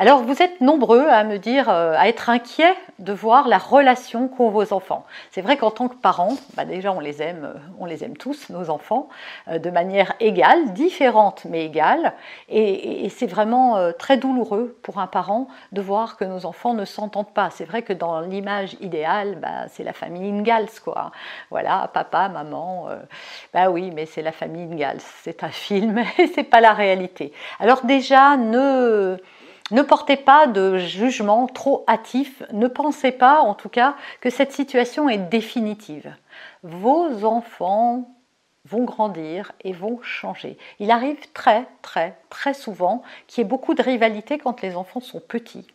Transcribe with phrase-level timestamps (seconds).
[0.00, 4.28] Alors vous êtes nombreux à me dire, euh, à être inquiets de voir la relation
[4.28, 5.04] qu'ont vos enfants.
[5.32, 8.16] C'est vrai qu'en tant que parents, bah, déjà on les aime, euh, on les aime
[8.16, 9.08] tous, nos enfants,
[9.48, 12.12] euh, de manière égale, différente mais égale.
[12.48, 17.32] Et, c'est vraiment très douloureux pour un parent de voir que nos enfants ne s'entendent
[17.32, 17.50] pas.
[17.50, 21.10] C'est vrai que dans l'image idéale, bah, c'est la famille Ingalls, quoi.
[21.50, 22.88] Voilà, papa, maman.
[23.52, 25.00] bah oui, mais c'est la famille Ingalls.
[25.22, 27.32] C'est un film et c'est pas la réalité.
[27.58, 29.18] Alors déjà, ne
[29.70, 34.52] ne portez pas de jugement trop hâtif, ne pensez pas en tout cas que cette
[34.52, 36.14] situation est définitive.
[36.62, 38.08] Vos enfants
[38.64, 40.58] vont grandir et vont changer.
[40.78, 45.00] Il arrive très très très souvent qu'il y ait beaucoup de rivalité quand les enfants
[45.00, 45.66] sont petits.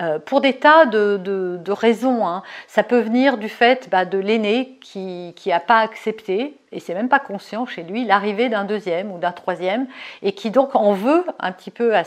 [0.00, 2.26] Euh, pour des tas de, raisons.
[2.26, 2.42] Hein.
[2.66, 7.08] Ça peut venir du fait bah, de l'aîné qui n'a pas accepté, et c'est même
[7.08, 9.86] pas conscient chez lui, l'arrivée d'un deuxième ou d'un troisième,
[10.22, 12.04] et qui donc en veut un petit peu à,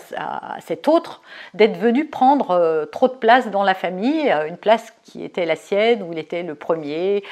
[0.59, 1.21] cet autre
[1.53, 5.45] d'être venu prendre euh, trop de place dans la famille, euh, une place qui était
[5.45, 7.23] la sienne, où il était le premier,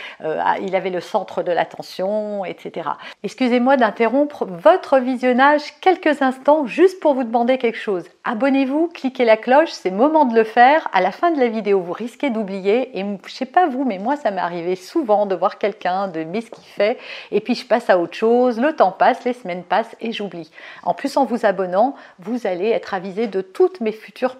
[0.61, 2.89] il avait le centre de l'attention, etc.
[3.23, 8.05] Excusez-moi d'interrompre votre visionnage quelques instants juste pour vous demander quelque chose.
[8.23, 10.87] Abonnez-vous, cliquez la cloche, c'est moment de le faire.
[10.93, 12.97] À la fin de la vidéo, vous risquez d'oublier.
[12.97, 16.21] Et je sais pas vous, mais moi, ça m'est arrivé souvent de voir quelqu'un, de
[16.21, 16.97] ce qu'il fait.
[17.31, 18.59] Et puis je passe à autre chose.
[18.59, 20.51] Le temps passe, les semaines passent et j'oublie.
[20.83, 24.37] En plus, en vous abonnant, vous allez être avisé de toutes mes futures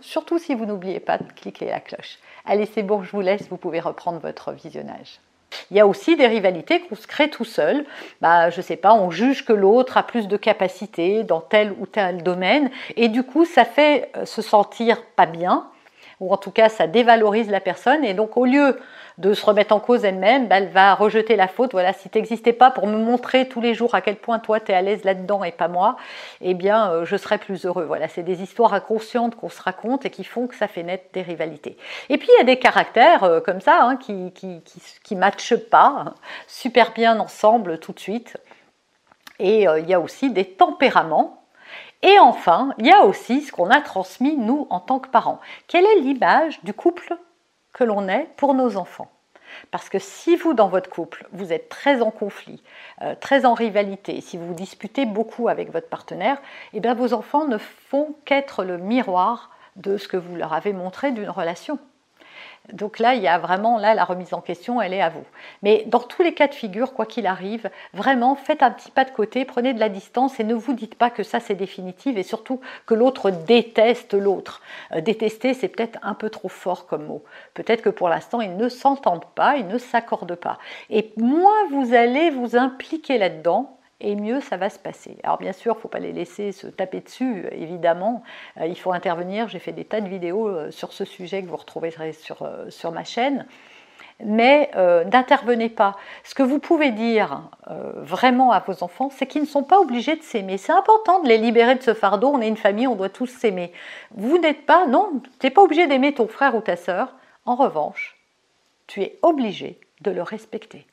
[0.00, 2.18] Surtout si vous n'oubliez pas de cliquer la cloche.
[2.44, 3.48] Allez, c'est bon, je vous laisse.
[3.48, 5.20] Vous pouvez reprendre votre visionnage.
[5.70, 7.84] Il y a aussi des rivalités qu'on se crée tout seul.
[8.20, 11.86] Bah, je sais pas, on juge que l'autre a plus de capacité dans tel ou
[11.86, 15.68] tel domaine, et du coup, ça fait euh, se sentir pas bien,
[16.20, 18.04] ou en tout cas, ça dévalorise la personne.
[18.04, 18.78] Et donc, au lieu
[19.18, 21.72] de se remettre en cause elle-même, bah, elle va rejeter la faute.
[21.72, 24.60] Voilà, si tu n'existais pas pour me montrer tous les jours à quel point toi
[24.60, 25.96] tu es à l'aise là-dedans et pas moi,
[26.40, 27.84] eh bien euh, je serais plus heureux.
[27.84, 31.04] Voilà, c'est des histoires inconscientes qu'on se raconte et qui font que ça fait naître
[31.12, 31.76] des rivalités.
[32.08, 34.62] Et puis il y a des caractères euh, comme ça hein, qui, qui,
[35.04, 36.14] qui, matchent pas hein,
[36.46, 38.38] super bien ensemble tout de suite.
[39.38, 41.39] Et euh, il y a aussi des tempéraments
[42.02, 45.40] et enfin, il y a aussi ce qu'on a transmis, nous, en tant que parents.
[45.68, 47.16] Quelle est l'image du couple
[47.72, 49.10] que l'on est pour nos enfants?
[49.70, 52.62] Parce que si vous, dans votre couple, vous êtes très en conflit,
[53.02, 56.40] euh, très en rivalité, si vous vous disputez beaucoup avec votre partenaire,
[56.72, 60.72] eh bien vos enfants ne font qu'être le miroir de ce que vous leur avez
[60.72, 61.78] montré d'une relation.
[62.72, 65.24] Donc là, il y a vraiment là la remise en question, elle est à vous.
[65.62, 69.04] Mais dans tous les cas de figure, quoi qu'il arrive, vraiment faites un petit pas
[69.04, 72.16] de côté, prenez de la distance et ne vous dites pas que ça c'est définitif
[72.16, 74.62] et surtout que l'autre déteste l'autre.
[74.92, 77.24] Euh, détester, c'est peut-être un peu trop fort comme mot.
[77.54, 80.58] Peut-être que pour l'instant, ils ne s'entendent pas, ils ne s'accordent pas.
[80.90, 85.16] Et moins vous allez vous impliquer là-dedans, et mieux ça va se passer.
[85.22, 88.22] Alors bien sûr, il ne faut pas les laisser se taper dessus, évidemment.
[88.58, 89.48] Euh, il faut intervenir.
[89.48, 92.90] J'ai fait des tas de vidéos euh, sur ce sujet que vous retrouverez sur, euh,
[92.92, 93.46] ma chaîne.
[94.22, 94.70] Mais
[95.10, 95.96] n'intervenez pas.
[96.24, 97.40] Ce que vous pouvez dire
[97.94, 100.58] vraiment à vos enfants, c'est qu'ils ne sont pas obligés de s'aimer.
[100.58, 102.28] C'est important de les libérer de ce fardeau.
[102.28, 103.72] On est une famille, on doit tous s'aimer.
[104.10, 107.14] Vous n'êtes pas, non, tu n'es pas obligé d'aimer ton frère ou ta sœur.
[107.46, 108.18] En revanche,
[108.86, 110.86] tu es obligé de le respecter.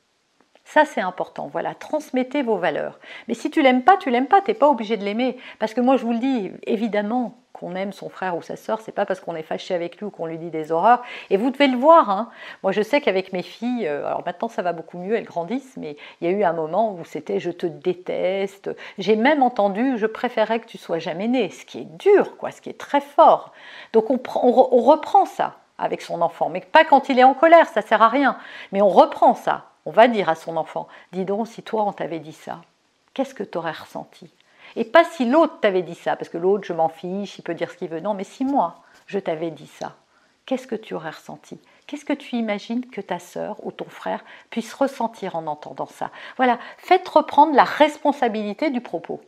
[0.70, 1.48] Ça, c'est important.
[1.48, 3.00] Voilà, transmettez vos valeurs.
[3.30, 4.42] Mais si tu l'aimes pas, tu l'aimes pas.
[4.42, 5.38] Tu n'es pas obligé de l'aimer.
[5.60, 8.82] Parce que moi, je vous le dis, évidemment, qu'on aime son frère ou sa sœur,
[8.82, 11.04] c'est pas parce qu'on est fâché avec lui ou qu'on lui dit des horreurs.
[11.30, 12.10] Et vous devez le voir.
[12.10, 12.30] Hein.
[12.64, 15.78] Moi, je sais qu'avec mes filles, euh, alors maintenant ça va beaucoup mieux, elles grandissent,
[15.78, 18.70] mais il y a eu un moment où c'était je te déteste.
[18.98, 22.52] J'ai même entendu je préférais que tu sois jamais né, ce qui est dur, quoi,
[22.52, 23.54] ce qui est très fort.
[23.94, 27.68] Donc on, on reprend ça avec son enfant, mais pas quand il est en colère,
[27.70, 28.38] ça sert à rien.
[28.72, 29.64] Mais on reprend ça.
[29.88, 32.60] On va dire à son enfant, dis donc, si toi on t'avait dit ça,
[33.14, 34.30] qu'est-ce que tu aurais ressenti?
[34.76, 37.54] Et pas si l'autre t'avait dit ça, parce que l'autre, je m'en fiche, il peut
[37.54, 38.02] dire ce qu'il veut.
[38.02, 39.96] Non, mais si moi, je t'avais dit ça,
[40.46, 41.58] qu'est-ce que tu aurais ressenti?
[41.88, 46.12] Qu'est-ce que tu imagines que ta sœur ou ton frère puisse ressentir en entendant ça?
[46.36, 49.22] Voilà, faites reprendre la responsabilité du propos.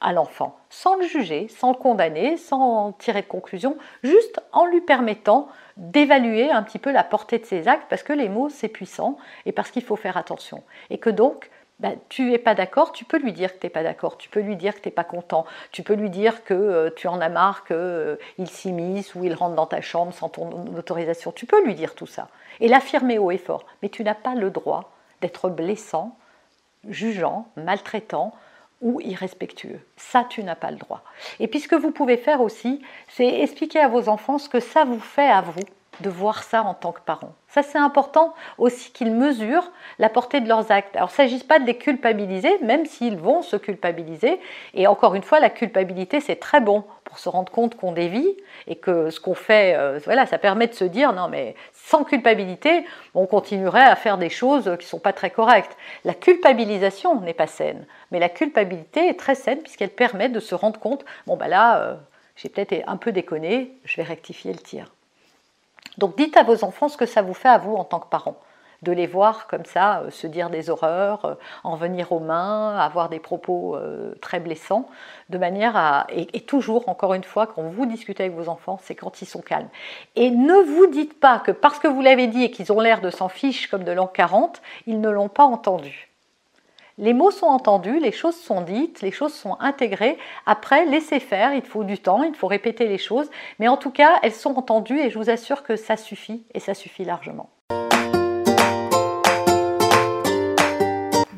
[0.00, 4.80] À l'enfant, sans le juger, sans le condamner, sans tirer de conclusion, juste en lui
[4.80, 8.68] permettant d'évaluer un petit peu la portée de ses actes, parce que les mots, c'est
[8.68, 10.62] puissant, et parce qu'il faut faire attention.
[10.88, 11.50] Et que donc,
[11.80, 14.28] bah, tu n'es pas d'accord, tu peux lui dire que tu n'es pas d'accord, tu
[14.28, 17.08] peux lui dire que tu n'es pas content, tu peux lui dire que euh, tu
[17.08, 21.32] en as marre qu'il euh, s'immisce ou il rentre dans ta chambre sans ton autorisation.
[21.32, 22.28] Tu peux lui dire tout ça
[22.60, 23.64] et l'affirmer haut et fort.
[23.82, 24.92] Mais tu n'as pas le droit
[25.22, 26.16] d'être blessant,
[26.86, 28.34] jugeant, maltraitant
[28.80, 29.80] ou irrespectueux.
[29.96, 31.02] Ça, tu n'as pas le droit.
[31.38, 34.60] Et puis ce que vous pouvez faire aussi, c'est expliquer à vos enfants ce que
[34.60, 35.60] ça vous fait à vous
[36.00, 37.34] de voir ça en tant que parent.
[37.48, 40.96] Ça, c'est important aussi qu'ils mesurent la portée de leurs actes.
[40.96, 44.40] Alors, il ne s'agit pas de les culpabiliser, même s'ils vont se culpabiliser.
[44.74, 48.36] Et encore une fois, la culpabilité, c'est très bon pour se rendre compte qu'on dévie
[48.68, 52.04] et que ce qu'on fait, euh, voilà, ça permet de se dire non, mais sans
[52.04, 55.76] culpabilité, on continuerait à faire des choses qui ne sont pas très correctes.
[56.04, 60.54] La culpabilisation n'est pas saine, mais la culpabilité est très saine puisqu'elle permet de se
[60.54, 61.96] rendre compte bon, bah là, euh,
[62.36, 64.86] j'ai peut-être un peu déconné, je vais rectifier le tir.
[65.98, 68.08] Donc dites à vos enfants ce que ça vous fait à vous en tant que
[68.08, 68.40] parents
[68.82, 71.34] de les voir comme ça, euh, se dire des horreurs, euh,
[71.64, 74.88] en venir aux mains, avoir des propos euh, très blessants,
[75.28, 76.06] de manière à...
[76.10, 79.42] Et, toujours, encore une fois, quand vous discutez avec vos enfants, c'est quand ils sont
[79.42, 79.68] calmes.
[80.16, 83.00] Et ne vous dites pas que parce que vous l'avez dit et qu'ils ont l'air
[83.00, 86.08] de s'en fiche comme de l'an 40, ils ne l'ont pas entendu.
[86.98, 90.18] Les mots sont entendus, les choses sont dites, les choses sont intégrées.
[90.44, 93.30] Après, laissez faire, il faut du temps, il faut répéter les choses.
[93.58, 96.60] Mais en tout cas, elles sont entendues et je vous assure que ça suffit et
[96.60, 97.48] ça suffit largement.